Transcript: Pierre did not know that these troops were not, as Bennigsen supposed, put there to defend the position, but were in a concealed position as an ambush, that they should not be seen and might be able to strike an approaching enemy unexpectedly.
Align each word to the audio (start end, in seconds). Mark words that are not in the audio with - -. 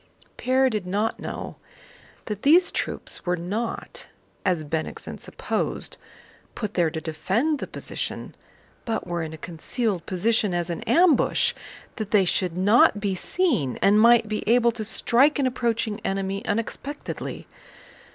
Pierre 0.35 0.67
did 0.67 0.87
not 0.87 1.19
know 1.19 1.57
that 2.25 2.41
these 2.41 2.71
troops 2.71 3.23
were 3.23 3.37
not, 3.37 4.07
as 4.43 4.63
Bennigsen 4.63 5.19
supposed, 5.19 5.97
put 6.55 6.73
there 6.73 6.89
to 6.89 6.99
defend 6.99 7.59
the 7.59 7.67
position, 7.67 8.33
but 8.83 9.05
were 9.05 9.21
in 9.21 9.31
a 9.31 9.37
concealed 9.37 10.07
position 10.07 10.55
as 10.55 10.71
an 10.71 10.81
ambush, 10.85 11.53
that 11.97 12.09
they 12.09 12.25
should 12.25 12.57
not 12.57 12.99
be 12.99 13.13
seen 13.13 13.77
and 13.79 14.01
might 14.01 14.27
be 14.27 14.43
able 14.49 14.71
to 14.71 14.83
strike 14.83 15.37
an 15.37 15.45
approaching 15.45 16.01
enemy 16.03 16.43
unexpectedly. 16.47 17.45